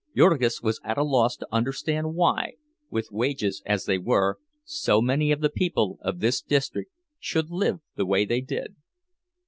Jurgis 0.17 0.63
was 0.63 0.81
at 0.83 0.97
a 0.97 1.03
loss 1.03 1.35
to 1.37 1.47
understand 1.51 2.15
why, 2.15 2.53
with 2.89 3.11
wages 3.11 3.61
as 3.67 3.85
they 3.85 3.99
were, 3.99 4.39
so 4.63 4.99
many 4.99 5.31
of 5.31 5.41
the 5.41 5.49
people 5.51 5.99
of 6.01 6.21
this 6.21 6.41
district 6.41 6.91
should 7.19 7.51
live 7.51 7.81
the 7.97 8.05
way 8.07 8.25
they 8.25 8.41
did. 8.41 8.75